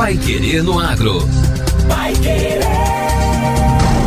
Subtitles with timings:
[0.00, 1.18] Pai Querer no Agro.
[1.86, 2.62] Pai Querer.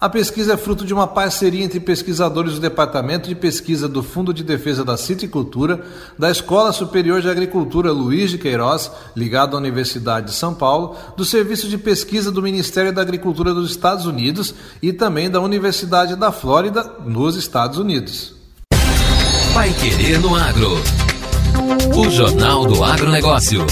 [0.00, 4.34] A pesquisa é fruto de uma parceria entre pesquisadores do Departamento de Pesquisa do Fundo
[4.34, 5.80] de Defesa da Citicultura,
[6.18, 11.24] da Escola Superior de Agricultura Luiz de Queiroz, ligado à Universidade de São Paulo, do
[11.24, 16.32] Serviço de Pesquisa do Ministério da Agricultura dos Estados Unidos e também da Universidade da
[16.32, 18.34] Flórida, nos Estados Unidos.
[19.54, 20.70] Vai Querer no Agro.
[21.94, 23.66] O Jornal do Agronegócio.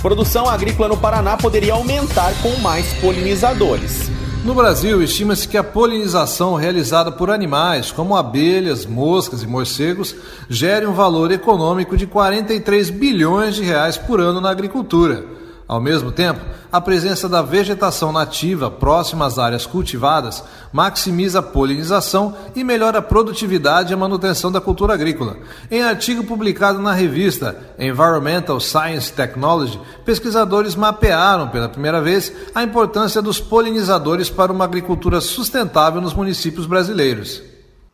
[0.00, 4.10] Produção agrícola no Paraná poderia aumentar com mais polinizadores.
[4.44, 10.14] No Brasil, estima-se que a polinização realizada por animais, como abelhas, moscas e morcegos,
[10.50, 15.24] gere um valor econômico de 43 bilhões de reais por ano na agricultura.
[15.66, 16.40] Ao mesmo tempo,
[16.70, 23.02] a presença da vegetação nativa próxima às áreas cultivadas maximiza a polinização e melhora a
[23.02, 25.38] produtividade e a manutenção da cultura agrícola.
[25.70, 33.22] Em artigo publicado na revista Environmental Science Technology, pesquisadores mapearam pela primeira vez a importância
[33.22, 37.42] dos polinizadores para uma agricultura sustentável nos municípios brasileiros.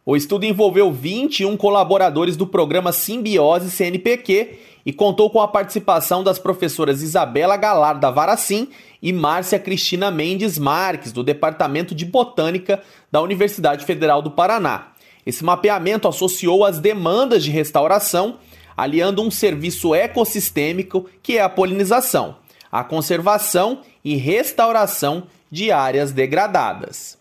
[0.05, 6.39] O estudo envolveu 21 colaboradores do programa Simbiose CNPq e contou com a participação das
[6.39, 8.69] professoras Isabela Galar da Varacim
[9.03, 14.89] e Márcia Cristina Mendes Marques, do Departamento de Botânica da Universidade Federal do Paraná.
[15.25, 18.39] Esse mapeamento associou as demandas de restauração,
[18.77, 22.37] aliando um serviço ecossistêmico que é a polinização,
[22.73, 27.20] a conservação e restauração de áreas degradadas.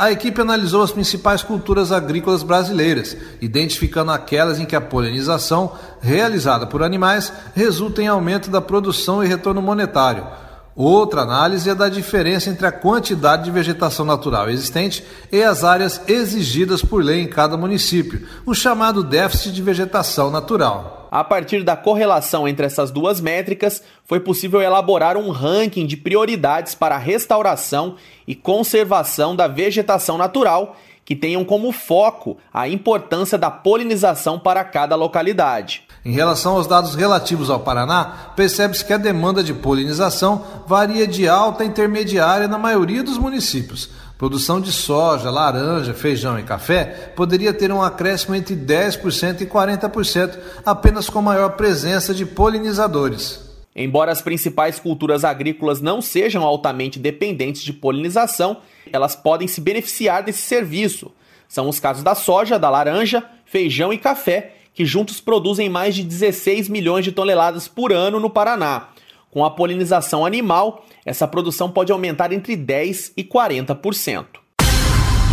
[0.00, 6.66] A equipe analisou as principais culturas agrícolas brasileiras, identificando aquelas em que a polinização, realizada
[6.66, 10.26] por animais, resulta em aumento da produção e retorno monetário.
[10.74, 16.00] Outra análise é da diferença entre a quantidade de vegetação natural existente e as áreas
[16.08, 20.99] exigidas por lei em cada município, o chamado déficit de vegetação natural.
[21.10, 26.72] A partir da correlação entre essas duas métricas, foi possível elaborar um ranking de prioridades
[26.74, 27.96] para a restauração
[28.28, 34.94] e conservação da vegetação natural que tenham como foco a importância da polinização para cada
[34.94, 35.82] localidade.
[36.04, 41.28] Em relação aos dados relativos ao Paraná, percebe-se que a demanda de polinização varia de
[41.28, 43.90] alta a intermediária na maioria dos municípios.
[44.20, 50.38] Produção de soja, laranja, feijão e café poderia ter um acréscimo entre 10% e 40%,
[50.62, 53.40] apenas com maior presença de polinizadores.
[53.74, 58.58] Embora as principais culturas agrícolas não sejam altamente dependentes de polinização,
[58.92, 61.10] elas podem se beneficiar desse serviço.
[61.48, 66.02] São os casos da soja, da laranja, feijão e café, que juntos produzem mais de
[66.02, 68.88] 16 milhões de toneladas por ano no Paraná.
[69.30, 74.24] Com a polinização animal, essa produção pode aumentar entre 10% e 40%.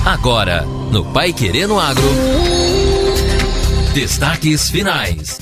[0.06, 0.62] Agora,
[0.92, 2.04] no Pai Querendo Agro.
[3.96, 5.40] Destaques finais.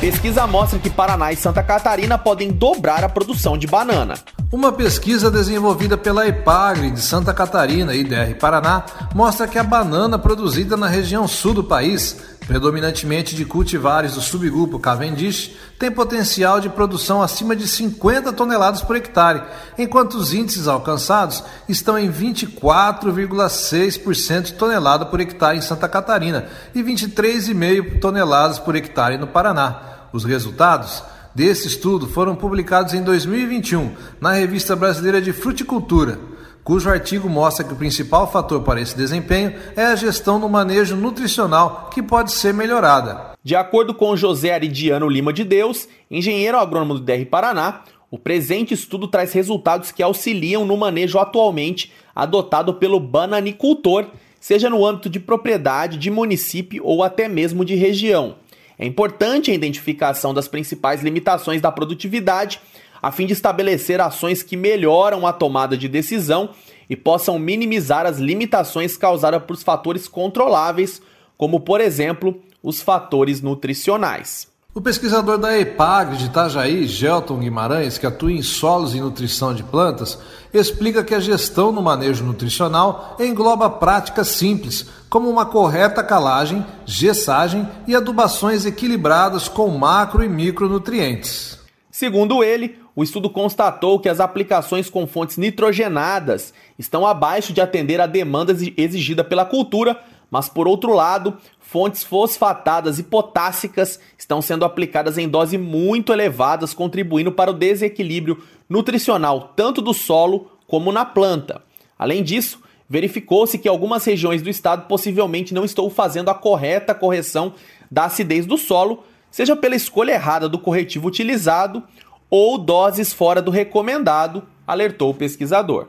[0.00, 4.14] Pesquisa mostra que Paraná e Santa Catarina podem dobrar a produção de banana.
[4.52, 10.16] Uma pesquisa desenvolvida pela EPAGRE de Santa Catarina e DR Paraná mostra que a banana
[10.16, 16.70] produzida na região sul do país predominantemente de cultivares do subgrupo Cavendish, tem potencial de
[16.70, 19.42] produção acima de 50 toneladas por hectare,
[19.76, 28.00] enquanto os índices alcançados estão em 24,6% tonelada por hectare em Santa Catarina e 23,5
[28.00, 30.06] toneladas por hectare no Paraná.
[30.10, 31.04] Os resultados
[31.34, 36.37] desse estudo foram publicados em 2021 na Revista Brasileira de Fruticultura
[36.68, 40.96] cujo artigo mostra que o principal fator para esse desempenho é a gestão no manejo
[40.96, 43.32] nutricional, que pode ser melhorada.
[43.42, 48.74] De acordo com José Aridiano Lima de Deus, engenheiro agrônomo do DR Paraná, o presente
[48.74, 54.04] estudo traz resultados que auxiliam no manejo atualmente adotado pelo bananicultor,
[54.38, 58.34] seja no âmbito de propriedade, de município ou até mesmo de região.
[58.78, 62.60] É importante a identificação das principais limitações da produtividade
[63.02, 66.50] a fim de estabelecer ações que melhoram a tomada de decisão
[66.88, 71.02] e possam minimizar as limitações causadas por fatores controláveis,
[71.36, 74.48] como, por exemplo, os fatores nutricionais.
[74.74, 79.62] O pesquisador da EPAGRE de Itajaí, Gelton Guimarães, que atua em solos e nutrição de
[79.62, 80.18] plantas,
[80.54, 87.66] explica que a gestão no manejo nutricional engloba práticas simples, como uma correta calagem, gessagem
[87.86, 91.58] e adubações equilibradas com macro e micronutrientes.
[91.90, 98.00] Segundo ele, o estudo constatou que as aplicações com fontes nitrogenadas estão abaixo de atender
[98.00, 104.64] a demanda exigida pela cultura, mas por outro lado, fontes fosfatadas e potássicas estão sendo
[104.64, 111.04] aplicadas em doses muito elevadas, contribuindo para o desequilíbrio nutricional tanto do solo como na
[111.04, 111.62] planta.
[111.96, 117.54] Além disso, verificou-se que algumas regiões do estado possivelmente não estão fazendo a correta correção
[117.88, 121.80] da acidez do solo, seja pela escolha errada do corretivo utilizado
[122.30, 125.86] ou doses fora do recomendado, alertou o pesquisador.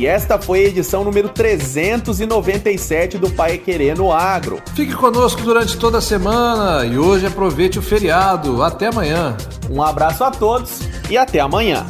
[0.00, 4.58] E esta foi a edição número 397 do Pai Querer no Agro.
[4.74, 8.62] Fique conosco durante toda a semana e hoje aproveite o feriado.
[8.62, 9.36] Até amanhã.
[9.68, 11.86] Um abraço a todos e até amanhã.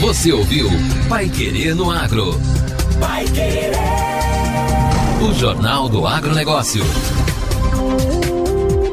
[0.00, 0.66] Você ouviu
[1.10, 2.32] Pai Querer no Agro.
[2.98, 3.72] Pai Querer.
[5.20, 6.82] O Jornal do Agronegócio.